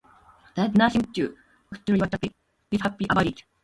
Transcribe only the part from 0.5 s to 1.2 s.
There is nothing